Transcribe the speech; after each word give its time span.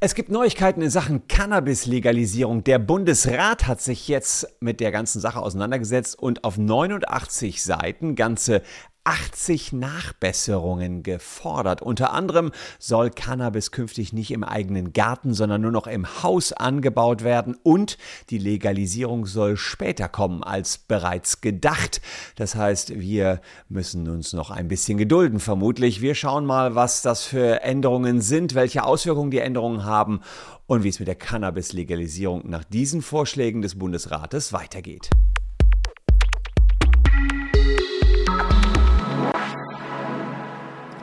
Es 0.00 0.14
gibt 0.14 0.28
Neuigkeiten 0.28 0.82
in 0.82 0.90
Sachen 0.90 1.28
Cannabis-Legalisierung. 1.28 2.64
Der 2.64 2.78
Bundesrat 2.78 3.66
hat 3.66 3.80
sich 3.80 4.08
jetzt 4.08 4.48
mit 4.60 4.80
der 4.80 4.90
ganzen 4.90 5.20
Sache 5.20 5.40
auseinandergesetzt 5.40 6.18
und 6.18 6.44
auf 6.44 6.58
89 6.58 7.62
Seiten 7.62 8.16
ganze 8.16 8.62
80 9.04 9.74
Nachbesserungen 9.74 11.02
gefordert. 11.02 11.82
Unter 11.82 12.12
anderem 12.14 12.52
soll 12.78 13.10
Cannabis 13.10 13.70
künftig 13.70 14.14
nicht 14.14 14.30
im 14.30 14.42
eigenen 14.42 14.94
Garten, 14.94 15.34
sondern 15.34 15.60
nur 15.60 15.70
noch 15.70 15.86
im 15.86 16.22
Haus 16.22 16.52
angebaut 16.54 17.22
werden 17.22 17.56
und 17.62 17.98
die 18.30 18.38
Legalisierung 18.38 19.26
soll 19.26 19.58
später 19.58 20.08
kommen 20.08 20.42
als 20.42 20.78
bereits 20.78 21.42
gedacht. 21.42 22.00
Das 22.36 22.54
heißt, 22.54 22.98
wir 22.98 23.40
müssen 23.68 24.08
uns 24.08 24.32
noch 24.32 24.50
ein 24.50 24.68
bisschen 24.68 24.96
gedulden, 24.96 25.38
vermutlich. 25.38 26.00
Wir 26.00 26.14
schauen 26.14 26.46
mal, 26.46 26.74
was 26.74 27.02
das 27.02 27.24
für 27.24 27.62
Änderungen 27.62 28.22
sind, 28.22 28.54
welche 28.54 28.84
Auswirkungen 28.84 29.30
die 29.30 29.38
Änderungen 29.38 29.84
haben 29.84 30.20
und 30.66 30.82
wie 30.82 30.88
es 30.88 30.98
mit 30.98 31.08
der 31.08 31.14
Cannabis-Legalisierung 31.14 32.48
nach 32.48 32.64
diesen 32.64 33.02
Vorschlägen 33.02 33.60
des 33.60 33.78
Bundesrates 33.78 34.52
weitergeht. 34.54 35.10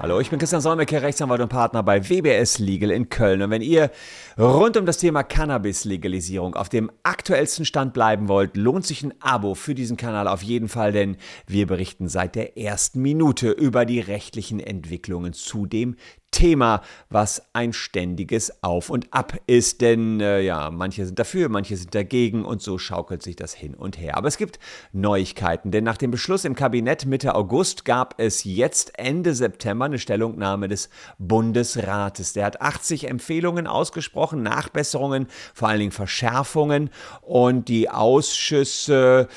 Hallo, 0.01 0.19
ich 0.19 0.31
bin 0.31 0.39
Christian 0.39 0.63
Solmecke, 0.63 0.99
Rechtsanwalt 0.99 1.41
und 1.41 1.49
Partner 1.49 1.83
bei 1.83 2.09
WBS 2.09 2.57
Legal 2.57 2.89
in 2.89 3.09
Köln. 3.09 3.43
Und 3.43 3.51
wenn 3.51 3.61
ihr 3.61 3.91
rund 4.35 4.75
um 4.75 4.87
das 4.87 4.97
Thema 4.97 5.21
Cannabis-Legalisierung 5.21 6.55
auf 6.55 6.69
dem 6.69 6.91
aktuellsten 7.03 7.65
Stand 7.65 7.93
bleiben 7.93 8.27
wollt, 8.27 8.57
lohnt 8.57 8.83
sich 8.83 9.03
ein 9.03 9.13
Abo 9.21 9.53
für 9.53 9.75
diesen 9.75 9.97
Kanal 9.97 10.27
auf 10.27 10.41
jeden 10.41 10.69
Fall, 10.69 10.91
denn 10.91 11.17
wir 11.45 11.67
berichten 11.67 12.09
seit 12.09 12.33
der 12.33 12.57
ersten 12.57 12.99
Minute 13.03 13.51
über 13.51 13.85
die 13.85 13.99
rechtlichen 13.99 14.59
Entwicklungen 14.59 15.33
zu 15.33 15.67
dem 15.67 15.95
Thema, 16.31 16.81
was 17.09 17.43
ein 17.53 17.73
ständiges 17.73 18.63
Auf 18.63 18.89
und 18.89 19.13
Ab 19.13 19.35
ist. 19.47 19.81
Denn 19.81 20.19
äh, 20.21 20.41
ja, 20.41 20.71
manche 20.71 21.05
sind 21.05 21.19
dafür, 21.19 21.49
manche 21.49 21.75
sind 21.75 21.93
dagegen 21.93 22.45
und 22.45 22.61
so 22.61 22.77
schaukelt 22.77 23.21
sich 23.21 23.35
das 23.35 23.53
hin 23.53 23.75
und 23.75 23.99
her. 23.99 24.17
Aber 24.17 24.27
es 24.27 24.37
gibt 24.37 24.57
Neuigkeiten, 24.93 25.71
denn 25.71 25.83
nach 25.83 25.97
dem 25.97 26.09
Beschluss 26.09 26.45
im 26.45 26.55
Kabinett 26.55 27.05
Mitte 27.05 27.35
August 27.35 27.85
gab 27.85 28.15
es 28.17 28.43
jetzt 28.45 28.97
Ende 28.97 29.35
September 29.35 29.85
eine 29.85 29.99
Stellungnahme 29.99 30.67
des 30.67 30.89
Bundesrates. 31.19 32.33
Der 32.33 32.45
hat 32.45 32.61
80 32.61 33.09
Empfehlungen 33.09 33.67
ausgesprochen, 33.67 34.41
Nachbesserungen, 34.41 35.27
vor 35.53 35.67
allen 35.67 35.79
Dingen 35.79 35.91
Verschärfungen 35.91 36.89
und 37.21 37.67
die 37.67 37.89
Ausschüsse 37.89 39.27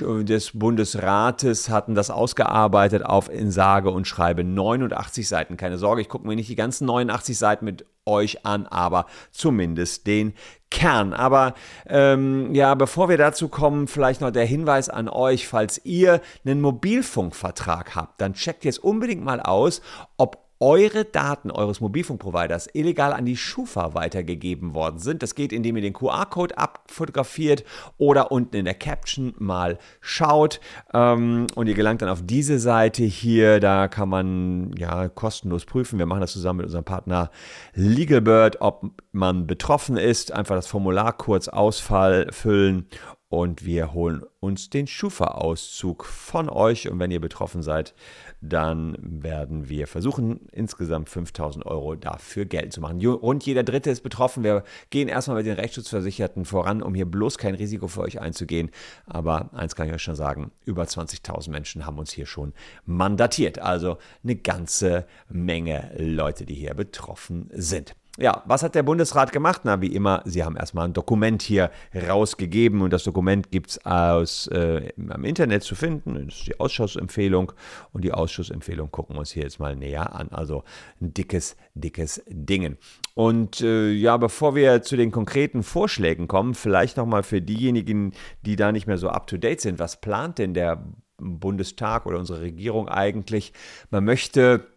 des 0.00 0.50
Bundesrates 0.52 1.68
hatten 1.68 1.94
das 1.94 2.10
ausgearbeitet 2.10 3.04
auf 3.04 3.28
in 3.28 3.50
sage 3.50 3.90
und 3.90 4.06
schreibe 4.06 4.44
89 4.44 5.28
Seiten. 5.28 5.56
Keine 5.56 5.78
Sorge, 5.78 6.00
ich 6.00 6.08
gucke 6.08 6.26
mir 6.26 6.36
nicht 6.36 6.43
nicht 6.44 6.50
die 6.50 6.56
ganzen 6.56 6.86
89 6.86 7.38
Seiten 7.38 7.64
mit 7.64 7.86
euch 8.06 8.44
an, 8.44 8.66
aber 8.66 9.06
zumindest 9.30 10.06
den 10.06 10.34
Kern. 10.70 11.14
Aber 11.14 11.54
ähm, 11.86 12.54
ja, 12.54 12.74
bevor 12.74 13.08
wir 13.08 13.16
dazu 13.16 13.48
kommen, 13.48 13.86
vielleicht 13.86 14.20
noch 14.20 14.30
der 14.30 14.44
Hinweis 14.44 14.88
an 14.88 15.08
euch, 15.08 15.48
falls 15.48 15.80
ihr 15.84 16.20
einen 16.44 16.60
Mobilfunkvertrag 16.60 17.94
habt, 17.94 18.20
dann 18.20 18.34
checkt 18.34 18.64
jetzt 18.64 18.82
unbedingt 18.82 19.24
mal 19.24 19.40
aus, 19.40 19.80
ob 20.16 20.43
eure 20.60 21.04
Daten 21.04 21.50
eures 21.50 21.80
Mobilfunkproviders 21.80 22.68
illegal 22.72 23.12
an 23.12 23.24
die 23.24 23.36
Schufa 23.36 23.94
weitergegeben 23.94 24.74
worden 24.74 24.98
sind. 24.98 25.22
Das 25.22 25.34
geht, 25.34 25.52
indem 25.52 25.76
ihr 25.76 25.82
den 25.82 25.92
QR-Code 25.92 26.56
abfotografiert 26.56 27.64
oder 27.98 28.30
unten 28.32 28.56
in 28.56 28.64
der 28.64 28.74
Caption 28.74 29.34
mal 29.38 29.78
schaut. 30.00 30.60
Ähm, 30.92 31.46
und 31.54 31.66
ihr 31.66 31.74
gelangt 31.74 32.02
dann 32.02 32.08
auf 32.08 32.22
diese 32.24 32.58
Seite 32.58 33.04
hier. 33.04 33.60
Da 33.60 33.88
kann 33.88 34.08
man 34.08 34.72
ja 34.78 35.08
kostenlos 35.08 35.64
prüfen. 35.64 35.98
Wir 35.98 36.06
machen 36.06 36.20
das 36.20 36.32
zusammen 36.32 36.58
mit 36.58 36.66
unserem 36.66 36.84
Partner 36.84 37.30
LegalBird, 37.74 38.60
ob 38.60 38.90
man 39.12 39.46
betroffen 39.46 39.96
ist. 39.96 40.32
Einfach 40.32 40.54
das 40.54 40.66
Formular 40.66 41.12
kurz 41.16 41.48
ausfüllen 41.48 42.86
und 43.34 43.64
wir 43.64 43.92
holen 43.92 44.22
uns 44.38 44.70
den 44.70 44.86
Schufa-Auszug 44.86 46.04
von 46.04 46.48
euch. 46.48 46.88
Und 46.88 47.00
wenn 47.00 47.10
ihr 47.10 47.20
betroffen 47.20 47.64
seid, 47.64 47.92
dann 48.40 48.96
werden 49.00 49.68
wir 49.68 49.88
versuchen, 49.88 50.46
insgesamt 50.52 51.08
5000 51.08 51.66
Euro 51.66 51.96
dafür 51.96 52.44
Geld 52.44 52.72
zu 52.72 52.80
machen. 52.80 53.04
Rund 53.04 53.44
jeder 53.44 53.64
Dritte 53.64 53.90
ist 53.90 54.02
betroffen. 54.02 54.44
Wir 54.44 54.62
gehen 54.90 55.08
erstmal 55.08 55.38
mit 55.38 55.46
den 55.46 55.56
Rechtsschutzversicherten 55.56 56.44
voran, 56.44 56.80
um 56.80 56.94
hier 56.94 57.06
bloß 57.06 57.36
kein 57.36 57.56
Risiko 57.56 57.88
für 57.88 58.02
euch 58.02 58.20
einzugehen. 58.20 58.70
Aber 59.04 59.52
eins 59.52 59.74
kann 59.74 59.88
ich 59.88 59.94
euch 59.94 60.02
schon 60.02 60.14
sagen, 60.14 60.52
über 60.64 60.84
20.000 60.84 61.50
Menschen 61.50 61.86
haben 61.86 61.98
uns 61.98 62.12
hier 62.12 62.26
schon 62.26 62.52
mandatiert. 62.86 63.58
Also 63.58 63.98
eine 64.22 64.36
ganze 64.36 65.06
Menge 65.28 65.90
Leute, 65.98 66.46
die 66.46 66.54
hier 66.54 66.74
betroffen 66.74 67.50
sind. 67.52 67.96
Ja, 68.16 68.44
was 68.46 68.62
hat 68.62 68.76
der 68.76 68.84
Bundesrat 68.84 69.32
gemacht? 69.32 69.62
Na, 69.64 69.80
wie 69.80 69.88
immer, 69.88 70.22
sie 70.24 70.44
haben 70.44 70.56
erstmal 70.56 70.86
ein 70.86 70.92
Dokument 70.92 71.42
hier 71.42 71.72
rausgegeben 72.08 72.80
und 72.80 72.92
das 72.92 73.02
Dokument 73.02 73.50
gibt 73.50 73.76
es 73.84 74.46
äh, 74.46 74.90
im 74.96 75.24
Internet 75.24 75.64
zu 75.64 75.74
finden. 75.74 76.26
Das 76.26 76.36
ist 76.36 76.46
die 76.46 76.60
Ausschussempfehlung 76.60 77.50
und 77.92 78.04
die 78.04 78.12
Ausschussempfehlung 78.12 78.92
gucken 78.92 79.16
wir 79.16 79.20
uns 79.20 79.32
hier 79.32 79.42
jetzt 79.42 79.58
mal 79.58 79.74
näher 79.74 80.14
an. 80.14 80.28
Also 80.30 80.62
ein 81.00 81.12
dickes, 81.12 81.56
dickes 81.74 82.22
Dingen. 82.28 82.78
Und 83.14 83.60
äh, 83.62 83.90
ja, 83.90 84.16
bevor 84.16 84.54
wir 84.54 84.82
zu 84.82 84.96
den 84.96 85.10
konkreten 85.10 85.64
Vorschlägen 85.64 86.28
kommen, 86.28 86.54
vielleicht 86.54 86.96
nochmal 86.96 87.24
für 87.24 87.42
diejenigen, 87.42 88.12
die 88.46 88.54
da 88.54 88.70
nicht 88.70 88.86
mehr 88.86 88.98
so 88.98 89.08
up 89.08 89.26
to 89.26 89.38
date 89.38 89.60
sind, 89.60 89.80
was 89.80 90.00
plant 90.00 90.38
denn 90.38 90.54
der 90.54 90.84
Bundestag 91.18 92.06
oder 92.06 92.20
unsere 92.20 92.42
Regierung 92.42 92.88
eigentlich? 92.88 93.52
Man 93.90 94.04
möchte 94.04 94.68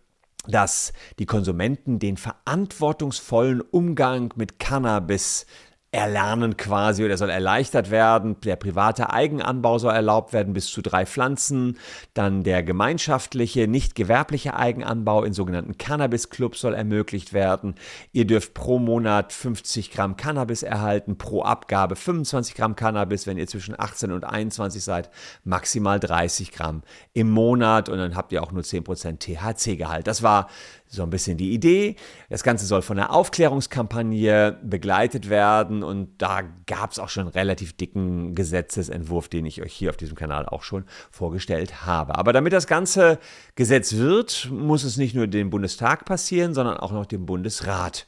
dass 0.47 0.93
die 1.19 1.25
Konsumenten 1.25 1.99
den 1.99 2.17
verantwortungsvollen 2.17 3.61
Umgang 3.61 4.33
mit 4.35 4.59
Cannabis 4.59 5.45
erlernen 5.91 6.57
quasi 6.57 7.05
oder 7.05 7.15
soll 7.15 7.29
erleichtert 7.29 7.91
werden. 7.91 8.39
Der 8.41 8.57
private 8.57 9.13
Eigenanbau 9.13 9.79
soll 9.79 9.93
erlaubt 9.93 10.33
werden 10.33 10.53
bis 10.53 10.67
zu 10.67 10.81
drei 10.81 11.05
Pflanzen. 11.05 11.77
Dann 12.13 12.43
der 12.43 12.61
gemeinschaftliche, 12.61 13.69
nicht 13.69 13.95
gewerbliche 13.95 14.55
Eigenanbau 14.55 15.23
in 15.23 15.31
sogenannten 15.31 15.77
Cannabis-Clubs 15.77 16.59
soll 16.59 16.73
ermöglicht 16.73 17.31
werden. 17.31 17.75
Ihr 18.11 18.25
dürft 18.25 18.53
pro 18.53 18.79
Monat 18.79 19.31
50 19.31 19.91
Gramm 19.91 20.17
Cannabis 20.17 20.61
erhalten, 20.61 21.17
pro 21.17 21.43
Abgabe 21.43 21.95
25 21.95 22.55
Gramm 22.55 22.75
Cannabis. 22.75 23.25
Wenn 23.25 23.37
ihr 23.37 23.47
zwischen 23.47 23.79
18 23.79 24.11
und 24.11 24.25
21 24.25 24.83
seid, 24.83 25.09
maximal 25.45 26.01
30 26.01 26.51
Gramm 26.51 26.81
im 27.13 27.29
Monat 27.29 27.87
und 27.87 27.97
dann 27.97 28.15
habt 28.15 28.33
ihr 28.33 28.43
auch 28.43 28.51
nur 28.51 28.63
10% 28.63 29.19
THC-Gehalt. 29.19 30.05
Das 30.05 30.21
war 30.21 30.49
so 30.87 31.03
ein 31.03 31.09
bisschen 31.09 31.37
die 31.37 31.53
Idee. 31.53 31.95
Das 32.29 32.43
Ganze 32.43 32.65
soll 32.65 32.81
von 32.81 32.97
einer 32.97 33.13
Aufklärungskampagne 33.13 34.57
begleitet 34.63 35.29
werden 35.29 35.83
und 35.83 36.09
da 36.17 36.41
gab 36.65 36.91
es 36.91 36.99
auch 36.99 37.09
schon 37.09 37.23
einen 37.23 37.31
relativ 37.31 37.73
dicken 37.73 38.35
Gesetzesentwurf, 38.35 39.27
den 39.27 39.45
ich 39.45 39.61
euch 39.61 39.73
hier 39.73 39.89
auf 39.89 39.97
diesem 39.97 40.15
Kanal 40.15 40.45
auch 40.45 40.63
schon 40.63 40.85
vorgestellt 41.11 41.85
habe. 41.85 42.15
Aber 42.15 42.33
damit 42.33 42.53
das 42.53 42.67
Ganze 42.67 43.19
Gesetz 43.55 43.95
wird, 43.95 44.49
muss 44.51 44.83
es 44.83 44.97
nicht 44.97 45.15
nur 45.15 45.27
dem 45.27 45.49
Bundestag 45.49 46.05
passieren, 46.05 46.53
sondern 46.53 46.77
auch 46.77 46.91
noch 46.91 47.05
dem 47.05 47.25
Bundesrat. 47.25 48.07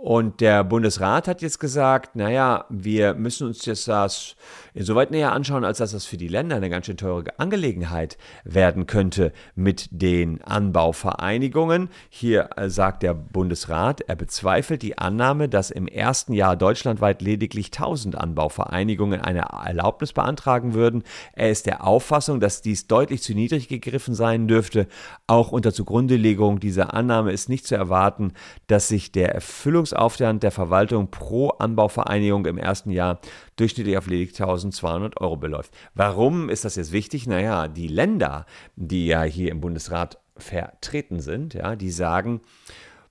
Und 0.00 0.40
der 0.40 0.62
Bundesrat 0.62 1.26
hat 1.26 1.42
jetzt 1.42 1.58
gesagt, 1.58 2.14
naja, 2.14 2.66
wir 2.68 3.14
müssen 3.14 3.48
uns 3.48 3.66
jetzt 3.66 3.88
das 3.88 4.36
insoweit 4.72 5.10
näher 5.10 5.32
anschauen, 5.32 5.64
als 5.64 5.78
dass 5.78 5.90
das 5.90 6.04
für 6.04 6.16
die 6.16 6.28
Länder 6.28 6.54
eine 6.54 6.70
ganz 6.70 6.86
schön 6.86 6.96
teure 6.96 7.36
Angelegenheit 7.40 8.16
werden 8.44 8.86
könnte 8.86 9.32
mit 9.56 9.88
den 9.90 10.40
Anbauvereinigungen. 10.42 11.88
Hier 12.10 12.50
äh, 12.54 12.70
sagt 12.70 13.02
der 13.02 13.12
Bundesrat, 13.12 14.02
er 14.02 14.14
bezweifelt 14.14 14.82
die 14.82 14.98
Annahme, 14.98 15.48
dass 15.48 15.72
im 15.72 15.88
ersten 15.88 16.32
Jahr 16.32 16.54
deutschlandweit 16.54 17.20
lediglich 17.20 17.66
1000 17.66 18.16
Anbauvereinigungen 18.16 19.20
eine 19.20 19.46
Erlaubnis 19.66 20.12
beantragen 20.12 20.74
würden. 20.74 21.02
Er 21.32 21.50
ist 21.50 21.66
der 21.66 21.84
Auffassung, 21.84 22.38
dass 22.38 22.62
dies 22.62 22.86
deutlich 22.86 23.20
zu 23.20 23.34
niedrig 23.34 23.66
gegriffen 23.66 24.14
sein 24.14 24.46
dürfte. 24.46 24.86
Auch 25.26 25.50
unter 25.50 25.72
Zugrundelegung 25.72 26.60
dieser 26.60 26.94
Annahme 26.94 27.32
ist 27.32 27.48
nicht 27.48 27.66
zu 27.66 27.74
erwarten, 27.74 28.32
dass 28.68 28.86
sich 28.86 29.10
der 29.10 29.34
Erfüllungs 29.34 29.87
Verwaltungsaufwand 29.88 30.42
der 30.42 30.50
Verwaltung 30.50 31.10
pro 31.10 31.48
Anbauvereinigung 31.50 32.46
im 32.46 32.58
ersten 32.58 32.90
Jahr 32.90 33.20
durchschnittlich 33.56 33.96
auf 33.96 34.06
lediglich 34.06 34.40
1200 34.40 35.20
Euro 35.20 35.36
beläuft. 35.36 35.74
Warum 35.94 36.48
ist 36.48 36.64
das 36.64 36.76
jetzt 36.76 36.92
wichtig? 36.92 37.26
Naja, 37.26 37.68
die 37.68 37.88
Länder, 37.88 38.46
die 38.76 39.06
ja 39.06 39.22
hier 39.22 39.50
im 39.50 39.60
Bundesrat 39.60 40.18
vertreten 40.36 41.20
sind, 41.20 41.54
ja, 41.54 41.76
die 41.76 41.90
sagen, 41.90 42.40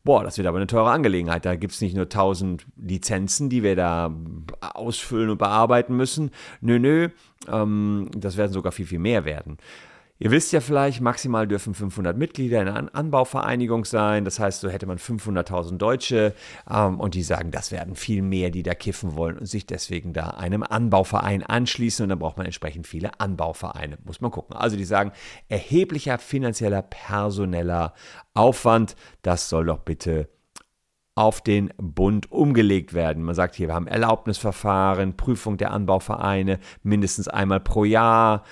boah, 0.04 0.24
das 0.24 0.38
wird 0.38 0.48
aber 0.48 0.58
eine 0.58 0.68
teure 0.68 0.92
Angelegenheit. 0.92 1.46
Da 1.46 1.56
gibt 1.56 1.74
es 1.74 1.82
nicht 1.82 1.96
nur 1.96 2.06
1000 2.06 2.66
Lizenzen, 2.78 3.50
die 3.50 3.64
wir 3.64 3.76
da 3.76 4.14
ausfüllen 4.62 5.30
und 5.30 5.38
bearbeiten 5.38 5.98
müssen. 5.98 6.32
Nö, 6.62 6.80
nö, 6.80 7.10
ähm, 7.52 8.10
das 8.16 8.38
werden 8.38 8.54
sogar 8.54 8.72
viel, 8.72 8.86
viel 8.86 9.00
mehr 9.00 9.26
werden. 9.26 9.58
Ihr 10.20 10.32
wisst 10.32 10.52
ja 10.52 10.62
vielleicht, 10.62 11.00
maximal 11.00 11.48
dürfen 11.48 11.76
500 11.76 12.18
Mitglieder 12.18 12.62
in 12.62 12.68
einer 12.68 12.96
Anbauvereinigung 12.96 13.86
sein. 13.86 14.26
Das 14.26 14.40
heißt, 14.40 14.62
so 14.62 14.70
hätte 14.70 14.88
man 14.88 14.98
500.000 14.98 15.78
Deutsche 15.78 16.34
ähm, 16.70 17.00
und 17.00 17.14
die 17.14 17.22
sagen, 17.22 17.52
das 17.52 17.72
werden 17.72 17.96
viel 17.96 18.24
mehr, 18.24 18.50
die 18.50 18.64
da 18.64 18.74
kiffen 18.74 19.16
wollen 19.16 19.38
und 19.38 19.46
sich 19.46 19.68
deswegen 19.68 20.14
da 20.14 20.32
einem 20.32 20.64
Anbauverein 20.64 21.44
anschließen. 21.44 22.04
Und 22.04 22.10
dann 22.10 22.20
braucht 22.20 22.38
man 22.38 22.48
entsprechend 22.48 22.88
viele 22.88 23.20
Anbauvereine. 23.20 24.00
Muss 24.06 24.20
man 24.20 24.32
gucken. 24.32 24.56
Also 24.56 24.76
die 24.76 24.86
sagen, 24.86 25.12
erheblicher 25.50 26.18
finanzieller, 26.18 26.82
personeller 26.82 27.94
Aufwand, 28.34 28.96
das 29.22 29.50
soll 29.50 29.66
doch 29.66 29.80
bitte 29.80 30.30
auf 31.18 31.42
den 31.42 31.74
Bund 31.78 32.32
umgelegt 32.32 32.94
werden. 32.94 33.24
Man 33.24 33.34
sagt 33.34 33.56
hier, 33.56 33.70
wir 33.70 33.74
haben 33.74 33.88
Erlaubnisverfahren, 33.88 35.18
Prüfung 35.18 35.58
der 35.58 35.72
Anbauvereine 35.72 36.60
mindestens 36.84 37.28
einmal 37.28 37.60
pro 37.60 37.86
Jahr, 37.86 38.44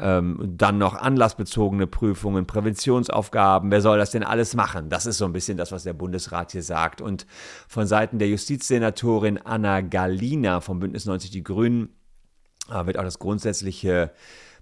ähm, 0.00 0.38
dann 0.56 0.78
noch 0.78 0.94
anlassbezogene 0.94 1.86
Prüfungen, 1.86 2.46
Präventionsaufgaben. 2.46 3.70
Wer 3.70 3.80
soll 3.80 3.98
das 3.98 4.10
denn 4.10 4.22
alles 4.22 4.54
machen? 4.54 4.88
Das 4.88 5.06
ist 5.06 5.18
so 5.18 5.24
ein 5.24 5.32
bisschen 5.32 5.56
das, 5.56 5.72
was 5.72 5.84
der 5.84 5.92
Bundesrat 5.92 6.52
hier 6.52 6.62
sagt. 6.62 7.00
Und 7.00 7.26
von 7.68 7.86
Seiten 7.86 8.18
der 8.18 8.28
Justizsenatorin 8.28 9.38
Anna 9.38 9.80
Galina 9.80 10.60
vom 10.60 10.80
Bündnis 10.80 11.06
90 11.06 11.30
Die 11.30 11.44
Grünen 11.44 11.90
äh, 12.70 12.86
wird 12.86 12.98
auch 12.98 13.04
das 13.04 13.18
grundsätzliche 13.18 14.12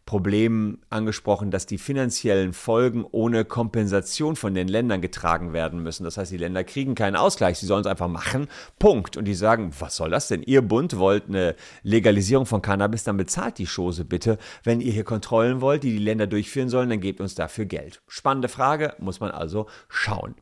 Problem 0.05 0.79
angesprochen, 0.91 1.51
dass 1.51 1.67
die 1.67 1.79
finanziellen 1.79 2.53
Folgen 2.53 3.05
ohne 3.11 3.45
Kompensation 3.45 4.37
von 4.37 4.55
den 4.55 4.69
Ländern 4.69 5.01
getragen 5.01 5.53
werden 5.53 5.83
müssen. 5.83 6.05
Das 6.05 6.17
heißt, 6.17 6.33
die 6.33 6.39
Länder 6.39 6.65
kriegen 6.65 6.95
keinen 6.95 7.17
Ausgleich, 7.17 7.59
sie 7.59 7.67
sollen 7.67 7.83
es 7.83 7.87
einfach 7.87 8.09
machen. 8.09 8.49
Punkt. 8.79 9.17
Und 9.17 9.27
die 9.27 9.35
sagen, 9.35 9.73
was 9.79 9.97
soll 9.97 10.11
das 10.11 10.29
denn? 10.29 10.43
Ihr 10.43 10.63
Bund 10.63 10.99
wollt 10.99 11.29
eine 11.29 11.55
Legalisierung 11.83 12.47
von 12.47 12.63
Cannabis, 12.63 13.05
dann 13.05 13.17
bezahlt 13.17 13.59
die 13.59 13.67
Chose 13.67 14.05
bitte. 14.05 14.39
Wenn 14.65 14.81
ihr 14.81 14.93
hier 14.93 15.05
Kontrollen 15.05 15.61
wollt, 15.61 15.85
die 15.85 15.93
die 15.93 16.05
Länder 16.05 16.27
durchführen 16.27 16.69
sollen, 16.69 16.91
dann 16.91 17.01
gebt 17.01 17.21
uns 17.21 17.35
dafür 17.35 17.65
Geld. 17.65 18.03
Spannende 18.09 18.49
Frage, 18.49 18.95
muss 18.99 19.21
man 19.21 19.31
also 19.31 19.67
schauen. 19.89 20.35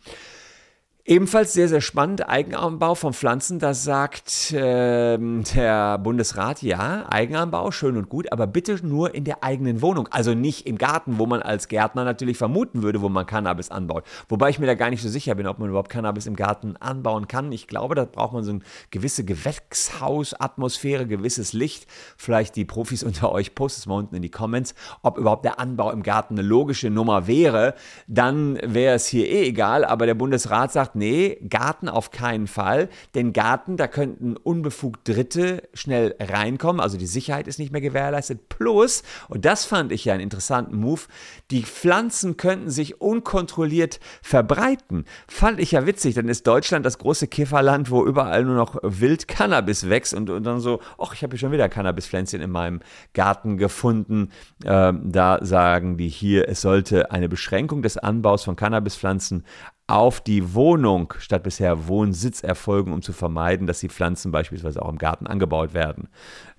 Ebenfalls 1.06 1.54
sehr, 1.54 1.68
sehr 1.68 1.80
spannend, 1.80 2.28
Eigenanbau 2.28 2.94
von 2.94 3.14
Pflanzen. 3.14 3.58
Da 3.58 3.72
sagt 3.72 4.52
äh, 4.52 5.16
der 5.16 5.98
Bundesrat, 5.98 6.62
ja, 6.62 7.06
Eigenanbau, 7.10 7.70
schön 7.70 7.96
und 7.96 8.10
gut, 8.10 8.30
aber 8.30 8.46
bitte 8.46 8.86
nur 8.86 9.14
in 9.14 9.24
der 9.24 9.42
eigenen 9.42 9.80
Wohnung. 9.80 10.08
Also 10.10 10.34
nicht 10.34 10.66
im 10.66 10.76
Garten, 10.76 11.18
wo 11.18 11.24
man 11.24 11.40
als 11.40 11.68
Gärtner 11.68 12.04
natürlich 12.04 12.36
vermuten 12.36 12.82
würde, 12.82 13.00
wo 13.00 13.08
man 13.08 13.24
Cannabis 13.24 13.70
anbaut. 13.70 14.04
Wobei 14.28 14.50
ich 14.50 14.58
mir 14.58 14.66
da 14.66 14.74
gar 14.74 14.90
nicht 14.90 15.02
so 15.02 15.08
sicher 15.08 15.34
bin, 15.34 15.46
ob 15.46 15.58
man 15.58 15.70
überhaupt 15.70 15.90
Cannabis 15.90 16.26
im 16.26 16.36
Garten 16.36 16.76
anbauen 16.76 17.28
kann. 17.28 17.50
Ich 17.50 17.66
glaube, 17.66 17.94
da 17.94 18.04
braucht 18.04 18.34
man 18.34 18.44
so 18.44 18.52
eine 18.52 18.60
gewisse 18.90 19.24
Gewächshausatmosphäre, 19.24 21.06
gewisses 21.06 21.54
Licht. 21.54 21.86
Vielleicht 22.18 22.56
die 22.56 22.66
Profis 22.66 23.02
unter 23.10 23.32
euch, 23.32 23.54
postet 23.54 23.80
es 23.80 23.86
mal 23.86 23.96
unten 23.96 24.16
in 24.16 24.22
die 24.22 24.30
Comments, 24.30 24.74
ob 25.02 25.16
überhaupt 25.16 25.46
der 25.46 25.58
Anbau 25.58 25.92
im 25.92 26.02
Garten 26.02 26.34
eine 26.34 26.46
logische 26.46 26.90
Nummer 26.90 27.26
wäre. 27.26 27.74
Dann 28.06 28.58
wäre 28.62 28.96
es 28.96 29.06
hier 29.06 29.26
eh 29.26 29.48
egal, 29.48 29.86
aber 29.86 30.04
der 30.04 30.14
Bundesrat 30.14 30.72
sagt, 30.72 30.89
nee, 30.94 31.38
Garten 31.48 31.88
auf 31.88 32.10
keinen 32.10 32.46
Fall, 32.46 32.88
denn 33.14 33.32
Garten, 33.32 33.76
da 33.76 33.86
könnten 33.86 34.36
unbefugt 34.36 35.08
Dritte 35.08 35.68
schnell 35.74 36.14
reinkommen, 36.20 36.80
also 36.80 36.98
die 36.98 37.06
Sicherheit 37.06 37.48
ist 37.48 37.58
nicht 37.58 37.72
mehr 37.72 37.80
gewährleistet. 37.80 38.48
Plus, 38.48 39.02
und 39.28 39.44
das 39.44 39.64
fand 39.64 39.92
ich 39.92 40.04
ja 40.04 40.14
einen 40.14 40.22
interessanten 40.22 40.76
Move, 40.76 41.02
die 41.50 41.62
Pflanzen 41.62 42.36
könnten 42.36 42.70
sich 42.70 43.00
unkontrolliert 43.00 44.00
verbreiten. 44.22 45.04
Fand 45.28 45.60
ich 45.60 45.72
ja 45.72 45.86
witzig, 45.86 46.14
dann 46.14 46.28
ist 46.28 46.46
Deutschland 46.46 46.84
das 46.86 46.98
große 46.98 47.28
Kifferland, 47.28 47.90
wo 47.90 48.04
überall 48.04 48.44
nur 48.44 48.56
noch 48.56 48.76
wild 48.82 49.28
Cannabis 49.28 49.88
wächst 49.88 50.14
und, 50.14 50.30
und 50.30 50.44
dann 50.44 50.60
so, 50.60 50.80
ach, 50.98 51.14
ich 51.14 51.22
habe 51.22 51.32
hier 51.32 51.38
schon 51.38 51.52
wieder 51.52 51.68
Cannabispflänzchen 51.68 52.40
in 52.40 52.50
meinem 52.50 52.80
Garten 53.14 53.56
gefunden. 53.56 54.30
Ähm, 54.64 55.12
da 55.12 55.38
sagen 55.44 55.96
die 55.96 56.08
hier, 56.08 56.48
es 56.48 56.60
sollte 56.60 57.10
eine 57.10 57.28
Beschränkung 57.28 57.82
des 57.82 57.96
Anbaus 57.96 58.44
von 58.44 58.56
Cannabispflanzen 58.56 59.44
auf 59.90 60.20
die 60.20 60.54
Wohnung 60.54 61.12
statt 61.18 61.42
bisher 61.42 61.88
Wohnsitz 61.88 62.44
erfolgen, 62.44 62.92
um 62.92 63.02
zu 63.02 63.12
vermeiden, 63.12 63.66
dass 63.66 63.80
die 63.80 63.88
Pflanzen 63.88 64.30
beispielsweise 64.30 64.80
auch 64.82 64.88
im 64.88 64.98
Garten 64.98 65.26
angebaut 65.26 65.74
werden. 65.74 66.08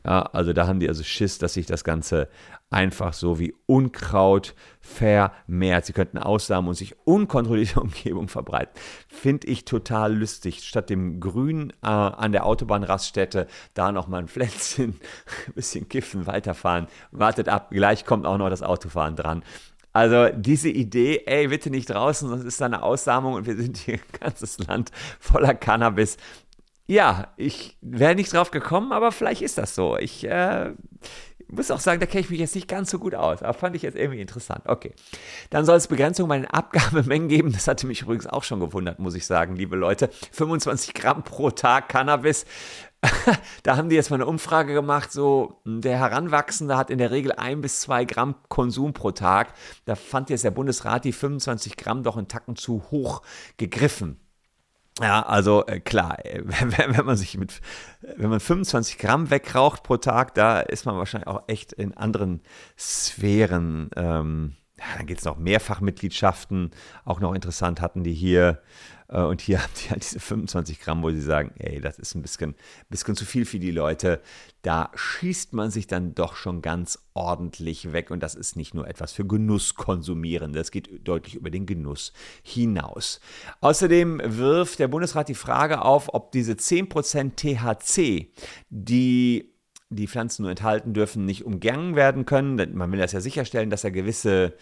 Ja, 0.05 0.23
also 0.23 0.51
da 0.51 0.67
haben 0.67 0.81
die 0.81 0.89
also 0.89 1.01
Schiss, 1.03 1.37
dass 1.37 1.53
sich 1.53 1.65
das 1.65 1.85
Ganze 1.85 2.27
einfach 2.69 3.13
so 3.13 3.39
wie 3.39 3.53
Unkraut 3.67 4.53
vermehrt. 4.81 5.85
Sie 5.85 5.93
könnten 5.93 6.17
aussamen 6.17 6.67
und 6.67 6.75
sich 6.75 6.95
unkontrollierte 7.05 7.79
Umgebung 7.81 8.27
verbreiten. 8.27 8.73
Finde 9.07 9.47
ich 9.47 9.63
total 9.63 10.13
lustig. 10.13 10.67
Statt 10.67 10.89
dem 10.89 11.21
Grün 11.21 11.71
äh, 11.83 11.87
an 11.87 12.33
der 12.33 12.45
Autobahnraststätte 12.45 13.47
da 13.73 13.93
nochmal 13.93 14.23
ein 14.23 14.27
Pflänzchen, 14.27 14.99
ein 15.47 15.53
bisschen 15.55 15.87
kiffen, 15.87 16.27
weiterfahren. 16.27 16.87
Wartet 17.11 17.47
ab, 17.47 17.69
gleich 17.71 18.05
kommt 18.05 18.25
auch 18.25 18.37
noch 18.37 18.49
das 18.49 18.61
Autofahren 18.63 19.15
dran. 19.15 19.43
Also 19.93 20.29
diese 20.29 20.69
Idee, 20.69 21.23
ey, 21.25 21.49
bitte 21.49 21.69
nicht 21.69 21.89
draußen, 21.89 22.29
sonst 22.29 22.45
ist 22.45 22.61
da 22.61 22.65
eine 22.65 22.81
Aussamung 22.81 23.33
und 23.33 23.45
wir 23.45 23.57
sind 23.57 23.77
hier 23.77 23.95
ein 23.95 24.19
ganzes 24.19 24.57
Land 24.59 24.91
voller 25.19 25.53
Cannabis. 25.53 26.17
Ja, 26.91 27.29
ich 27.37 27.77
wäre 27.79 28.15
nicht 28.15 28.33
drauf 28.33 28.51
gekommen, 28.51 28.91
aber 28.91 29.13
vielleicht 29.13 29.41
ist 29.41 29.57
das 29.57 29.75
so. 29.75 29.97
Ich 29.97 30.27
äh, 30.27 30.73
muss 31.47 31.71
auch 31.71 31.79
sagen, 31.79 32.01
da 32.01 32.05
kenne 32.05 32.19
ich 32.19 32.29
mich 32.29 32.41
jetzt 32.41 32.53
nicht 32.53 32.67
ganz 32.67 32.91
so 32.91 32.99
gut 32.99 33.15
aus, 33.15 33.41
aber 33.41 33.53
fand 33.53 33.77
ich 33.77 33.81
jetzt 33.81 33.95
irgendwie 33.95 34.19
interessant. 34.19 34.63
Okay. 34.65 34.93
Dann 35.51 35.63
soll 35.63 35.77
es 35.77 35.87
Begrenzung 35.87 36.27
bei 36.27 36.35
den 36.35 36.47
Abgabemengen 36.47 37.29
geben. 37.29 37.53
Das 37.53 37.69
hatte 37.69 37.87
mich 37.87 38.01
übrigens 38.01 38.27
auch 38.27 38.43
schon 38.43 38.59
gewundert, 38.59 38.99
muss 38.99 39.15
ich 39.15 39.25
sagen, 39.25 39.55
liebe 39.55 39.77
Leute. 39.77 40.09
25 40.33 40.93
Gramm 40.93 41.23
pro 41.23 41.49
Tag 41.49 41.87
Cannabis. 41.87 42.45
da 43.63 43.77
haben 43.77 43.87
die 43.87 43.95
jetzt 43.95 44.09
mal 44.09 44.17
eine 44.17 44.25
Umfrage 44.25 44.73
gemacht, 44.73 45.13
so 45.13 45.61
der 45.63 45.97
Heranwachsende 45.97 46.75
hat 46.75 46.89
in 46.89 46.97
der 46.97 47.11
Regel 47.11 47.31
ein 47.31 47.61
bis 47.61 47.79
zwei 47.79 48.03
Gramm 48.03 48.35
Konsum 48.49 48.91
pro 48.91 49.11
Tag. 49.11 49.53
Da 49.85 49.95
fand 49.95 50.29
jetzt 50.29 50.43
der 50.43 50.51
Bundesrat 50.51 51.05
die 51.05 51.13
25 51.13 51.77
Gramm 51.77 52.03
doch 52.03 52.17
einen 52.17 52.27
Tacken 52.27 52.57
zu 52.57 52.83
hoch 52.91 53.21
gegriffen. 53.55 54.19
Ja, 55.01 55.23
also 55.23 55.65
äh, 55.65 55.79
klar, 55.79 56.23
äh, 56.25 56.41
wenn, 56.45 57.05
man 57.05 57.17
sich 57.17 57.37
mit, 57.37 57.61
wenn 58.01 58.29
man 58.29 58.39
25 58.39 58.97
Gramm 58.97 59.29
wegraucht 59.29 59.83
pro 59.83 59.97
Tag, 59.97 60.33
da 60.35 60.59
ist 60.59 60.85
man 60.85 60.97
wahrscheinlich 60.97 61.27
auch 61.27 61.43
echt 61.47 61.73
in 61.73 61.95
anderen 61.95 62.41
Sphären. 62.77 63.89
Ähm, 63.95 64.55
ja, 64.81 64.97
dann 64.97 65.05
gibt 65.05 65.19
es 65.19 65.25
noch 65.25 65.37
Mehrfachmitgliedschaften, 65.37 66.71
auch 67.05 67.19
noch 67.19 67.33
interessant 67.33 67.81
hatten 67.81 68.03
die 68.03 68.13
hier. 68.13 68.61
Äh, 69.07 69.21
und 69.21 69.41
hier 69.41 69.59
haben 69.61 69.71
die 69.83 69.89
halt 69.91 70.03
diese 70.03 70.19
25 70.19 70.79
Gramm, 70.79 71.03
wo 71.03 71.11
sie 71.11 71.21
sagen, 71.21 71.53
ey, 71.59 71.79
das 71.79 71.99
ist 71.99 72.15
ein 72.15 72.23
bisschen, 72.23 72.55
bisschen 72.89 73.15
zu 73.15 73.25
viel 73.25 73.45
für 73.45 73.59
die 73.59 73.69
Leute. 73.69 74.21
Da 74.63 74.89
schießt 74.95 75.53
man 75.53 75.69
sich 75.69 75.85
dann 75.85 76.15
doch 76.15 76.35
schon 76.35 76.63
ganz 76.63 76.97
ordentlich 77.13 77.93
weg. 77.93 78.09
Und 78.09 78.23
das 78.23 78.33
ist 78.33 78.55
nicht 78.55 78.73
nur 78.73 78.87
etwas 78.87 79.11
für 79.11 79.25
Genusskonsumierende. 79.25 80.57
Das 80.57 80.71
geht 80.71 81.07
deutlich 81.07 81.35
über 81.35 81.51
den 81.51 81.67
Genuss 81.67 82.11
hinaus. 82.41 83.19
Außerdem 83.59 84.19
wirft 84.23 84.79
der 84.79 84.87
Bundesrat 84.87 85.29
die 85.29 85.35
Frage 85.35 85.83
auf, 85.83 86.13
ob 86.13 86.31
diese 86.31 86.53
10% 86.53 87.35
THC, 87.35 88.31
die 88.69 89.50
die 89.91 90.07
Pflanzen 90.07 90.43
nur 90.43 90.51
enthalten 90.51 90.93
dürfen, 90.93 91.25
nicht 91.25 91.45
umgangen 91.45 91.95
werden 91.95 92.25
können. 92.25 92.75
Man 92.75 92.91
will 92.91 92.99
das 92.99 93.11
ja 93.11 93.21
sicherstellen, 93.21 93.69
dass 93.69 93.83
er 93.83 93.91
gewisse 93.91 94.53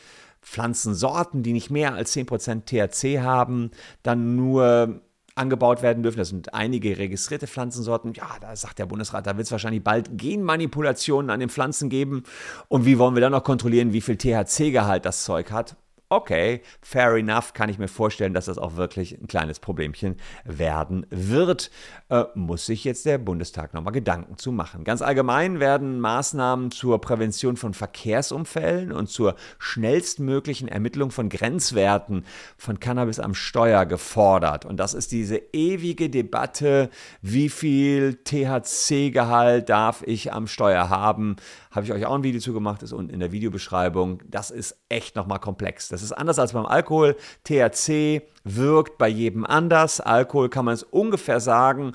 Pflanzensorten, 0.41 1.43
die 1.43 1.53
nicht 1.53 1.69
mehr 1.69 1.93
als 1.93 2.15
10% 2.15 2.65
THC 2.65 3.21
haben, 3.21 3.71
dann 4.03 4.35
nur 4.35 5.01
angebaut 5.35 5.81
werden 5.81 6.03
dürfen. 6.03 6.17
Das 6.17 6.29
sind 6.29 6.53
einige 6.53 6.97
registrierte 6.97 7.47
Pflanzensorten. 7.47 8.13
Ja, 8.13 8.27
da 8.41 8.55
sagt 8.55 8.79
der 8.79 8.85
Bundesrat, 8.85 9.25
da 9.25 9.37
wird 9.37 9.45
es 9.45 9.51
wahrscheinlich 9.51 9.83
bald 9.83 10.17
Genmanipulationen 10.17 11.29
an 11.29 11.39
den 11.39 11.49
Pflanzen 11.49 11.89
geben. 11.89 12.23
Und 12.67 12.85
wie 12.85 12.97
wollen 12.97 13.15
wir 13.15 13.21
dann 13.21 13.31
noch 13.31 13.43
kontrollieren, 13.43 13.93
wie 13.93 14.01
viel 14.01 14.17
THC-Gehalt 14.17 15.05
das 15.05 15.23
Zeug 15.23 15.51
hat? 15.51 15.75
Okay, 16.09 16.61
fair 16.81 17.15
enough, 17.15 17.53
kann 17.53 17.69
ich 17.69 17.77
mir 17.77 17.87
vorstellen, 17.87 18.33
dass 18.33 18.45
das 18.45 18.57
auch 18.57 18.75
wirklich 18.75 19.19
ein 19.19 19.27
kleines 19.27 19.59
Problemchen 19.59 20.17
werden 20.43 21.05
wird. 21.11 21.69
Äh, 22.09 22.25
muss 22.33 22.65
sich 22.65 22.83
jetzt 22.83 23.05
der 23.05 23.19
Bundestag 23.19 23.75
nochmal 23.75 23.93
Gedanken 23.93 24.37
zu 24.37 24.51
machen. 24.51 24.83
Ganz 24.83 25.03
allgemein 25.03 25.59
werden 25.59 25.99
Maßnahmen 25.99 26.71
zur 26.71 26.99
Prävention 26.99 27.57
von 27.57 27.75
Verkehrsunfällen 27.75 28.91
und 28.91 29.07
zur 29.09 29.35
schnellstmöglichen 29.59 30.67
Ermittlung 30.67 31.11
von 31.11 31.29
Grenzwerten 31.29 32.25
von 32.57 32.79
Cannabis 32.79 33.19
am 33.19 33.35
Steuer 33.35 33.85
gefordert. 33.85 34.65
Und 34.65 34.77
das 34.77 34.95
ist 34.95 35.11
diese 35.11 35.37
ewige 35.53 36.09
Debatte, 36.09 36.89
wie 37.21 37.49
viel 37.49 38.15
THC-Gehalt 38.23 39.69
darf 39.69 40.01
ich 40.05 40.33
am 40.33 40.47
Steuer 40.47 40.89
haben? 40.89 41.35
Habe 41.71 41.85
ich 41.85 41.93
euch 41.93 42.05
auch 42.05 42.15
ein 42.15 42.23
Video 42.23 42.41
zu 42.41 42.51
gemacht, 42.51 42.81
ist 42.81 42.93
unten 42.93 43.13
in 43.13 43.19
der 43.19 43.31
Videobeschreibung. 43.31 44.23
Das 44.27 44.49
ist 44.49 44.75
echt 44.89 45.15
nochmal 45.15 45.39
komplex. 45.39 45.87
Das 45.87 46.01
ist 46.01 46.11
anders 46.11 46.39
als 46.39 46.53
beim 46.53 46.65
Alkohol. 46.65 47.15
THC 47.43 48.23
wirkt 48.43 48.97
bei 48.97 49.07
jedem 49.07 49.45
anders. 49.45 50.01
Alkohol 50.01 50.49
kann 50.49 50.65
man 50.65 50.73
es 50.73 50.83
ungefähr 50.83 51.39
sagen. 51.39 51.91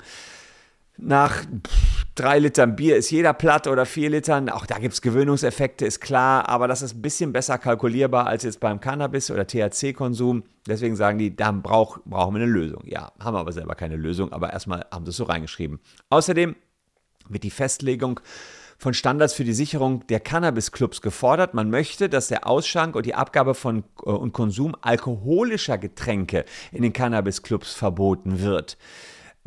Nach 0.97 1.43
drei 2.15 2.39
Litern 2.39 2.77
Bier 2.77 2.95
ist 2.95 3.11
jeder 3.11 3.33
platt 3.33 3.67
oder 3.67 3.85
vier 3.85 4.09
Litern. 4.09 4.49
Auch 4.49 4.65
da 4.65 4.79
gibt 4.79 4.93
es 4.93 5.01
Gewöhnungseffekte, 5.01 5.85
ist 5.85 5.99
klar, 5.99 6.47
aber 6.47 6.69
das 6.69 6.81
ist 6.81 6.95
ein 6.95 7.01
bisschen 7.01 7.33
besser 7.33 7.57
kalkulierbar 7.57 8.27
als 8.27 8.43
jetzt 8.43 8.61
beim 8.61 8.79
Cannabis- 8.79 9.29
oder 9.29 9.45
THC-Konsum. 9.45 10.43
Deswegen 10.65 10.95
sagen 10.95 11.17
die, 11.17 11.35
da 11.35 11.51
brauch, 11.51 11.99
brauchen 12.05 12.35
wir 12.35 12.43
eine 12.43 12.51
Lösung. 12.51 12.83
Ja, 12.85 13.11
haben 13.19 13.35
wir 13.35 13.39
aber 13.39 13.51
selber 13.51 13.75
keine 13.75 13.97
Lösung, 13.97 14.31
aber 14.31 14.53
erstmal 14.53 14.85
haben 14.89 15.03
sie 15.05 15.09
es 15.09 15.17
so 15.17 15.25
reingeschrieben. 15.25 15.79
Außerdem 16.09 16.55
wird 17.27 17.43
die 17.43 17.51
Festlegung 17.51 18.21
von 18.77 18.93
Standards 18.93 19.33
für 19.33 19.43
die 19.43 19.53
Sicherung 19.53 20.05
der 20.07 20.19
Cannabis-Clubs 20.19 21.01
gefordert. 21.01 21.53
Man 21.53 21.69
möchte, 21.69 22.09
dass 22.09 22.27
der 22.27 22.47
Ausschank 22.47 22.95
und 22.95 23.05
die 23.05 23.15
Abgabe 23.15 23.53
von 23.55 23.83
äh, 24.05 24.09
und 24.09 24.33
Konsum 24.33 24.75
alkoholischer 24.81 25.77
Getränke 25.77 26.45
in 26.71 26.81
den 26.81 26.93
Cannabis-Clubs 26.93 27.73
verboten 27.73 28.41
wird. 28.41 28.77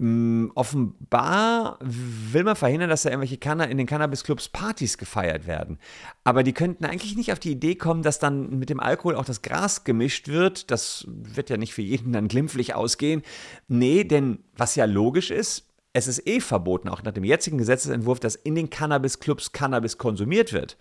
Mm, 0.01 0.51
offenbar 0.55 1.77
will 1.81 2.45
man 2.45 2.55
verhindern, 2.55 2.89
dass 2.89 3.03
da 3.03 3.11
irgendwelche 3.11 3.37
Canna 3.37 3.65
in 3.65 3.79
den 3.79 3.87
Cannabis-Clubs 3.87 4.49
Partys 4.49 4.97
gefeiert 4.97 5.49
werden. 5.49 5.79
Aber 6.23 6.45
die 6.45 6.53
könnten 6.53 6.85
eigentlich 6.85 7.17
nicht 7.17 7.33
auf 7.33 7.41
die 7.41 7.51
Idee 7.51 7.75
kommen, 7.75 8.05
dass 8.05 8.21
dann 8.21 8.61
mit 8.61 8.71
dem 8.71 8.79
Alkohol 8.79 9.17
auch 9.17 9.25
das 9.25 9.43
Gras 9.43 9.83
gemischt 9.83 10.29
wird. 10.29 10.71
Das 10.71 11.05
wird 11.09 11.51
ja 11.51 11.57
nicht 11.57 11.75
für 11.75 11.83
jeden 11.83 12.13
dann 12.13 12.29
glimpflich 12.29 12.77
ausgehen. 12.77 13.23
Nee, 13.67 14.05
denn 14.05 14.39
was 14.57 14.77
ja 14.77 14.85
logisch 14.85 15.33
ist, 15.33 15.68
es 15.99 16.07
ist 16.07 16.27
eh 16.27 16.41
verboten, 16.41 16.89
auch 16.89 17.03
nach 17.03 17.13
dem 17.13 17.25
jetzigen 17.25 17.59
Gesetzesentwurf, 17.59 18.21
dass 18.21 18.35
in 18.37 18.55
den 18.55 18.71
Cannabis-Clubs 18.71 19.53
Cannabis 19.53 19.99
konsumiert 19.99 20.53
wird. 20.53 20.77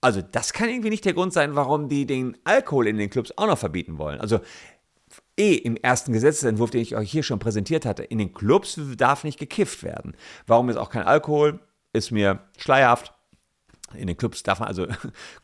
Also 0.00 0.20
das 0.20 0.52
kann 0.52 0.68
irgendwie 0.68 0.90
nicht 0.90 1.04
der 1.04 1.14
Grund 1.14 1.32
sein, 1.32 1.54
warum 1.54 1.88
die 1.88 2.06
den 2.06 2.36
Alkohol 2.44 2.88
in 2.88 2.98
den 2.98 3.10
Clubs 3.10 3.32
auch 3.36 3.46
noch 3.46 3.58
verbieten 3.58 3.98
wollen. 3.98 4.20
Also 4.20 4.40
eh 5.38 5.54
im 5.54 5.76
ersten 5.76 6.12
Gesetzentwurf, 6.12 6.70
den 6.70 6.80
ich 6.80 6.96
euch 6.96 7.10
hier 7.10 7.22
schon 7.22 7.38
präsentiert 7.38 7.86
hatte, 7.86 8.02
in 8.02 8.18
den 8.18 8.32
Clubs 8.32 8.78
darf 8.96 9.24
nicht 9.24 9.38
gekifft 9.38 9.82
werden. 9.82 10.16
Warum 10.46 10.68
ist 10.68 10.76
auch 10.76 10.90
kein 10.90 11.04
Alkohol? 11.04 11.60
Ist 11.92 12.10
mir 12.10 12.40
schleierhaft. 12.56 13.12
In 13.94 14.06
den 14.06 14.16
Clubs 14.16 14.42
darf 14.42 14.60
man 14.60 14.68
also, 14.68 14.86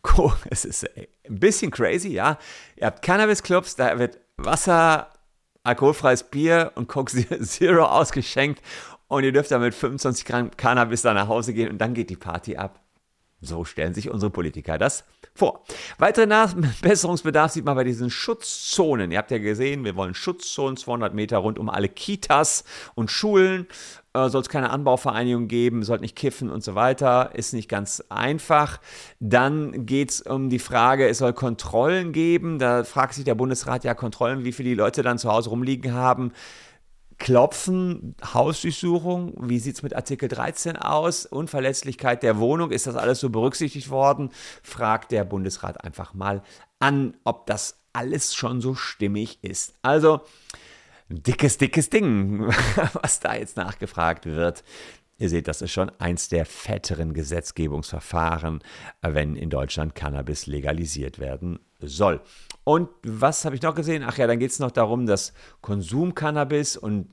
es 0.50 0.64
ist 0.64 0.88
ein 0.96 1.38
bisschen 1.38 1.70
crazy, 1.70 2.08
ja. 2.08 2.38
Ihr 2.76 2.86
habt 2.86 3.02
Cannabis-Clubs, 3.02 3.76
da 3.76 3.98
wird 3.98 4.18
Wasser, 4.38 5.12
alkoholfreies 5.62 6.24
Bier 6.24 6.72
und 6.74 6.88
Coke 6.88 7.12
Zero 7.42 7.84
ausgeschenkt 7.84 8.62
und 9.08 9.24
ihr 9.24 9.32
dürft 9.32 9.50
dann 9.50 9.60
mit 9.60 9.74
25 9.74 10.24
Gramm 10.24 10.50
Cannabis 10.56 11.02
da 11.02 11.14
nach 11.14 11.28
Hause 11.28 11.52
gehen 11.52 11.70
und 11.70 11.78
dann 11.78 11.94
geht 11.94 12.10
die 12.10 12.16
Party 12.16 12.56
ab. 12.56 12.80
So 13.40 13.64
stellen 13.64 13.94
sich 13.94 14.10
unsere 14.10 14.30
Politiker 14.30 14.78
das 14.78 15.04
vor. 15.32 15.62
Weiterer 15.98 16.26
Nachbesserungsbedarf 16.26 17.52
sieht 17.52 17.64
man 17.64 17.76
bei 17.76 17.84
diesen 17.84 18.10
Schutzzonen. 18.10 19.12
Ihr 19.12 19.18
habt 19.18 19.30
ja 19.30 19.38
gesehen, 19.38 19.84
wir 19.84 19.94
wollen 19.94 20.14
Schutzzonen 20.14 20.76
200 20.76 21.14
Meter 21.14 21.38
rund 21.38 21.60
um 21.60 21.70
alle 21.70 21.88
Kitas 21.88 22.64
und 22.96 23.12
Schulen. 23.12 23.68
Äh, 24.12 24.28
soll 24.28 24.40
es 24.40 24.48
keine 24.48 24.70
Anbauvereinigung 24.70 25.46
geben, 25.46 25.84
sollte 25.84 26.02
nicht 26.02 26.16
kiffen 26.16 26.50
und 26.50 26.64
so 26.64 26.74
weiter. 26.74 27.30
Ist 27.34 27.52
nicht 27.52 27.68
ganz 27.68 28.02
einfach. 28.08 28.80
Dann 29.20 29.86
geht 29.86 30.10
es 30.10 30.22
um 30.22 30.50
die 30.50 30.58
Frage, 30.58 31.06
es 31.06 31.18
soll 31.18 31.32
Kontrollen 31.32 32.10
geben. 32.10 32.58
Da 32.58 32.82
fragt 32.82 33.14
sich 33.14 33.24
der 33.24 33.36
Bundesrat 33.36 33.84
ja 33.84 33.94
Kontrollen, 33.94 34.44
wie 34.44 34.52
viele 34.52 34.70
die 34.70 34.74
Leute 34.74 35.02
dann 35.02 35.18
zu 35.18 35.30
Hause 35.30 35.50
rumliegen 35.50 35.92
haben. 35.92 36.32
Klopfen, 37.18 38.14
Hausdurchsuchung, 38.22 39.34
wie 39.40 39.58
sieht 39.58 39.76
es 39.76 39.82
mit 39.82 39.94
Artikel 39.94 40.28
13 40.28 40.76
aus? 40.76 41.26
Unverletzlichkeit 41.26 42.22
der 42.22 42.38
Wohnung, 42.38 42.70
ist 42.70 42.86
das 42.86 42.94
alles 42.94 43.20
so 43.20 43.30
berücksichtigt 43.30 43.90
worden? 43.90 44.30
Fragt 44.62 45.10
der 45.10 45.24
Bundesrat 45.24 45.84
einfach 45.84 46.14
mal 46.14 46.42
an, 46.78 47.16
ob 47.24 47.46
das 47.46 47.78
alles 47.92 48.34
schon 48.34 48.60
so 48.60 48.74
stimmig 48.74 49.42
ist. 49.42 49.74
Also, 49.82 50.20
dickes, 51.08 51.58
dickes 51.58 51.90
Ding, 51.90 52.46
was 53.02 53.20
da 53.20 53.34
jetzt 53.34 53.56
nachgefragt 53.56 54.26
wird. 54.26 54.62
Ihr 55.20 55.28
seht, 55.28 55.48
das 55.48 55.62
ist 55.62 55.72
schon 55.72 55.90
eins 55.98 56.28
der 56.28 56.46
fetteren 56.46 57.12
Gesetzgebungsverfahren, 57.12 58.60
wenn 59.02 59.34
in 59.34 59.50
Deutschland 59.50 59.96
Cannabis 59.96 60.46
legalisiert 60.46 61.18
werden 61.18 61.58
soll. 61.80 62.20
Und 62.62 62.88
was 63.02 63.44
habe 63.44 63.56
ich 63.56 63.62
noch 63.62 63.74
gesehen? 63.74 64.04
Ach 64.06 64.16
ja, 64.16 64.28
dann 64.28 64.38
geht 64.38 64.50
es 64.50 64.58
noch 64.60 64.70
darum, 64.70 65.06
dass 65.06 65.32
Konsumcannabis 65.60 66.76
und 66.76 67.08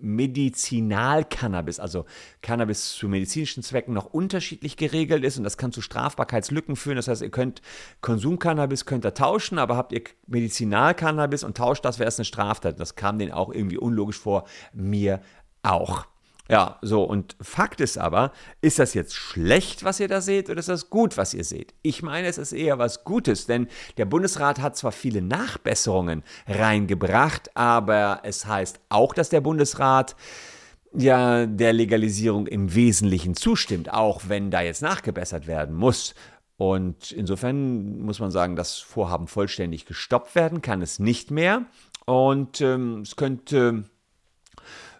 Medizinalcannabis, 0.00 1.78
also 1.78 2.06
Cannabis 2.42 2.92
zu 2.92 3.08
medizinischen 3.08 3.62
Zwecken, 3.62 3.94
noch 3.94 4.06
unterschiedlich 4.06 4.76
geregelt 4.76 5.22
ist 5.24 5.38
und 5.38 5.44
das 5.44 5.56
kann 5.56 5.70
zu 5.72 5.80
Strafbarkeitslücken 5.80 6.74
führen. 6.74 6.96
Das 6.96 7.06
heißt, 7.06 7.22
ihr 7.22 7.30
könnt 7.30 7.62
Konsumcannabis 8.00 8.84
könnt 8.86 9.04
ihr 9.04 9.14
tauschen, 9.14 9.58
aber 9.58 9.76
habt 9.76 9.92
ihr 9.92 10.02
Medizinalcannabis 10.26 11.44
und 11.44 11.56
tauscht 11.56 11.84
das, 11.84 12.00
wäre 12.00 12.08
es 12.08 12.18
eine 12.18 12.24
Straftat. 12.24 12.80
Das 12.80 12.96
kam 12.96 13.18
denen 13.18 13.32
auch 13.32 13.52
irgendwie 13.52 13.78
unlogisch 13.78 14.18
vor, 14.18 14.44
mir 14.72 15.20
auch. 15.62 16.06
Ja, 16.50 16.78
so, 16.82 17.04
und 17.04 17.36
Fakt 17.40 17.80
ist 17.80 17.96
aber, 17.96 18.30
ist 18.60 18.78
das 18.78 18.92
jetzt 18.92 19.14
schlecht, 19.14 19.82
was 19.82 19.98
ihr 19.98 20.08
da 20.08 20.20
seht, 20.20 20.50
oder 20.50 20.58
ist 20.58 20.68
das 20.68 20.90
gut, 20.90 21.16
was 21.16 21.32
ihr 21.32 21.44
seht? 21.44 21.72
Ich 21.80 22.02
meine, 22.02 22.28
es 22.28 22.36
ist 22.36 22.52
eher 22.52 22.78
was 22.78 23.04
Gutes, 23.04 23.46
denn 23.46 23.66
der 23.96 24.04
Bundesrat 24.04 24.60
hat 24.60 24.76
zwar 24.76 24.92
viele 24.92 25.22
Nachbesserungen 25.22 26.22
reingebracht, 26.46 27.56
aber 27.56 28.20
es 28.24 28.44
heißt 28.44 28.78
auch, 28.90 29.14
dass 29.14 29.30
der 29.30 29.40
Bundesrat 29.40 30.16
ja 30.92 31.46
der 31.46 31.72
Legalisierung 31.72 32.46
im 32.46 32.74
Wesentlichen 32.74 33.34
zustimmt, 33.34 33.90
auch 33.92 34.22
wenn 34.28 34.50
da 34.50 34.60
jetzt 34.60 34.82
nachgebessert 34.82 35.46
werden 35.46 35.74
muss. 35.74 36.14
Und 36.58 37.10
insofern 37.10 38.00
muss 38.00 38.20
man 38.20 38.30
sagen, 38.30 38.54
das 38.54 38.78
Vorhaben 38.78 39.28
vollständig 39.28 39.86
gestoppt 39.86 40.34
werden 40.34 40.60
kann 40.60 40.82
es 40.82 40.98
nicht 40.98 41.30
mehr. 41.30 41.64
Und 42.04 42.60
ähm, 42.60 43.00
es 43.00 43.16
könnte 43.16 43.84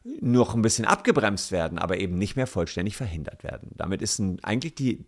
noch 0.04 0.54
ein 0.54 0.62
bisschen 0.62 0.84
abgebremst 0.84 1.50
werden, 1.50 1.78
aber 1.78 1.98
eben 1.98 2.18
nicht 2.18 2.36
mehr 2.36 2.46
vollständig 2.46 2.96
verhindert 2.96 3.42
werden. 3.42 3.70
Damit 3.74 4.02
ist 4.02 4.18
ein, 4.18 4.42
eigentlich 4.44 4.74
die, 4.74 5.06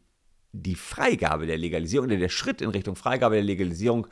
die 0.53 0.75
Freigabe 0.75 1.47
der 1.47 1.59
Legalisierung 1.59 2.07
oder 2.07 2.17
der 2.17 2.31
Schritt 2.31 2.62
in 2.62 2.71
Richtung 2.71 2.97
Freigabe 2.97 3.35
der 3.35 3.45
Legalisierung 3.45 4.07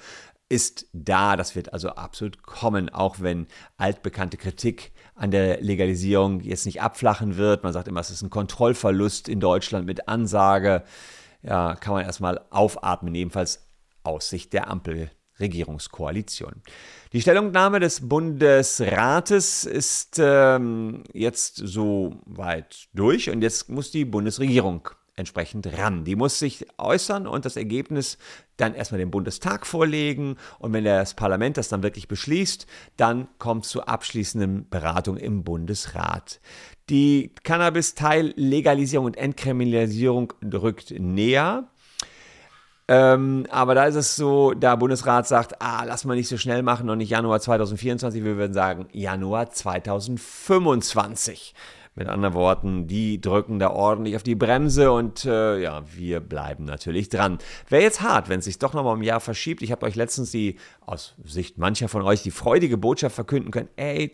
ist 0.51 0.87
da. 0.93 1.37
Das 1.37 1.57
wird 1.57 1.73
also 1.73 1.91
absolut 1.91 2.43
kommen, 2.43 2.91
auch 2.91 3.21
wenn 3.21 3.47
altbekannte 3.79 4.37
Kritik 4.37 4.93
an 5.15 5.31
der 5.31 5.61
Legalisierung 5.63 6.41
jetzt 6.41 6.67
nicht 6.67 6.83
abflachen 6.83 7.39
wird. 7.39 7.63
Man 7.63 7.73
sagt 7.73 7.89
immer, 7.89 8.01
es 8.01 8.11
ist 8.11 8.23
ein 8.23 8.31
Kontrollverlust 8.31 9.29
in 9.29 9.41
Deutschland 9.41 9.87
mit 9.87 10.07
Ansage. 10.07 10.85
Ja, 11.43 11.75
kann 11.77 11.95
man 11.95 12.05
erstmal 12.05 12.45
aufatmen, 12.51 13.15
jedenfalls 13.15 13.67
aus 14.03 14.29
Sicht 14.29 14.53
der 14.53 14.71
Ampel 14.71 15.11
Regierungskoalition. 15.41 16.63
Die 17.13 17.21
Stellungnahme 17.21 17.81
des 17.81 18.09
Bundesrates 18.09 19.65
ist 19.65 20.19
ähm, 20.19 21.05
jetzt 21.13 21.57
so 21.57 22.21
weit 22.27 22.89
durch 22.95 23.31
und 23.31 23.43
jetzt 23.43 23.69
muss 23.69 23.91
die 23.91 24.05
Bundesregierung 24.05 24.89
entsprechend 25.17 25.67
ran. 25.79 26.05
Die 26.05 26.17
muss 26.17 26.39
sich 26.39 26.67
äußern 26.79 27.27
und 27.27 27.45
das 27.45 27.57
Ergebnis 27.57 28.19
dann 28.57 28.75
erstmal 28.75 28.99
dem 28.99 29.11
Bundestag 29.11 29.67
vorlegen 29.67 30.37
und 30.59 30.73
wenn 30.73 30.85
das 30.85 31.15
Parlament 31.15 31.57
das 31.57 31.69
dann 31.69 31.83
wirklich 31.83 32.09
beschließt, 32.09 32.67
dann 32.97 33.29
kommt 33.39 33.65
es 33.65 33.71
zur 33.71 33.89
abschließenden 33.89 34.69
Beratung 34.69 35.17
im 35.17 35.45
Bundesrat. 35.45 36.41
Die 36.91 37.33
Cannabis-Teil-Legalisierung 37.45 39.07
und 39.07 39.17
Entkriminalisierung 39.17 40.33
rückt 40.43 40.91
näher. 40.99 41.69
Ähm, 42.87 43.47
aber 43.51 43.75
da 43.75 43.87
ist 43.87 43.95
es 43.95 44.15
so, 44.15 44.53
der 44.53 44.77
Bundesrat 44.77 45.27
sagt, 45.27 45.63
ah, 45.63 45.85
lass 45.85 46.05
mal 46.05 46.17
nicht 46.17 46.29
so 46.29 46.37
schnell 46.37 46.63
machen 46.63 46.91
und 46.91 46.99
nicht 46.99 47.09
Januar 47.11 47.41
2024, 47.41 48.23
wir 48.25 48.37
würden 48.37 48.53
sagen 48.53 48.89
Januar 48.93 49.49
2025. 49.51 51.55
Mit 51.97 52.09
anderen 52.09 52.35
Worten, 52.35 52.89
die 52.89 53.21
drücken 53.21 53.61
da 53.61 53.71
ordentlich 53.71 54.17
auf 54.17 54.25
die 54.25 54.35
Bremse 54.35 54.91
und 54.91 55.25
äh, 55.25 55.61
ja, 55.61 55.85
wir 55.95 56.19
bleiben 56.19 56.65
natürlich 56.65 57.09
dran. 57.09 57.39
Wäre 57.69 57.85
jetzt 57.85 58.01
hart, 58.01 58.29
wenn 58.29 58.41
es 58.41 58.47
sich 58.47 58.59
doch 58.59 58.75
nochmal 58.75 58.95
um 58.95 59.01
ein 59.01 59.05
Jahr 59.05 59.21
verschiebt. 59.21 59.63
Ich 59.63 59.71
habe 59.71 59.87
euch 59.87 59.95
letztens 59.95 60.33
die, 60.33 60.57
aus 60.85 61.15
Sicht 61.25 61.57
mancher 61.57 61.89
von 61.89 62.03
euch, 62.03 62.25
die 62.25 62.33
freudige 62.33 62.77
Botschaft 62.77 63.15
verkünden 63.15 63.53
können, 63.53 63.69
ey, 63.77 64.13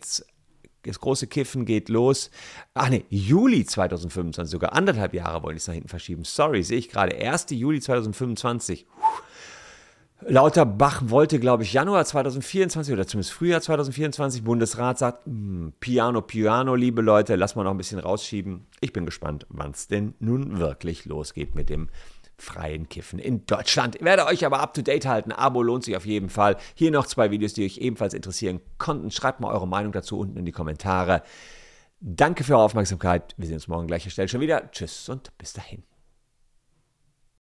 das 0.83 0.99
große 0.99 1.27
Kiffen 1.27 1.65
geht 1.65 1.89
los. 1.89 2.31
Ach 2.73 2.89
ne, 2.89 3.03
Juli 3.09 3.65
2025, 3.65 4.51
sogar 4.51 4.73
anderthalb 4.73 5.13
Jahre 5.13 5.43
wollen 5.43 5.57
ich 5.57 5.63
es 5.63 5.67
nach 5.67 5.75
hinten 5.75 5.89
verschieben. 5.89 6.23
Sorry, 6.23 6.63
sehe 6.63 6.77
ich 6.77 6.89
gerade. 6.89 7.15
1. 7.15 7.47
Juli 7.51 7.79
2025. 7.79 8.85
Lauterbach 10.23 11.01
wollte, 11.05 11.39
glaube 11.39 11.63
ich, 11.63 11.73
Januar 11.73 12.05
2024 12.05 12.93
oder 12.93 13.07
zumindest 13.07 13.33
Frühjahr 13.33 13.61
2024. 13.61 14.43
Bundesrat 14.43 14.99
sagt, 14.99 15.25
hm, 15.25 15.73
Piano, 15.79 16.21
Piano, 16.21 16.75
liebe 16.75 17.01
Leute, 17.01 17.35
lass 17.35 17.55
mal 17.55 17.63
noch 17.63 17.71
ein 17.71 17.77
bisschen 17.77 17.99
rausschieben. 17.99 18.67
Ich 18.81 18.93
bin 18.93 19.05
gespannt, 19.05 19.47
wann 19.49 19.71
es 19.71 19.87
denn 19.87 20.13
nun 20.19 20.59
wirklich 20.59 21.05
losgeht 21.05 21.55
mit 21.55 21.69
dem 21.69 21.89
freien 22.41 22.89
Kiffen 22.89 23.19
in 23.19 23.45
Deutschland. 23.45 23.95
Ich 23.95 24.03
werde 24.03 24.25
euch 24.25 24.45
aber 24.45 24.59
up 24.59 24.73
to 24.73 24.81
date 24.81 25.05
halten. 25.05 25.31
Abo 25.31 25.61
lohnt 25.61 25.83
sich 25.83 25.95
auf 25.95 26.05
jeden 26.05 26.29
Fall. 26.29 26.57
Hier 26.73 26.91
noch 26.91 27.05
zwei 27.05 27.31
Videos, 27.31 27.53
die 27.53 27.65
euch 27.65 27.77
ebenfalls 27.77 28.13
interessieren 28.13 28.59
konnten. 28.77 29.11
Schreibt 29.11 29.39
mal 29.39 29.53
eure 29.53 29.67
Meinung 29.67 29.91
dazu 29.91 30.19
unten 30.19 30.37
in 30.37 30.45
die 30.45 30.51
Kommentare. 30.51 31.23
Danke 31.99 32.43
für 32.43 32.53
eure 32.53 32.63
Aufmerksamkeit. 32.63 33.35
Wir 33.37 33.47
sehen 33.47 33.55
uns 33.55 33.67
morgen 33.67 33.87
gleicher 33.87 34.09
Stelle 34.09 34.27
schon 34.27 34.41
wieder. 34.41 34.71
Tschüss 34.71 35.07
und 35.07 35.37
bis 35.37 35.53
dahin. 35.53 35.90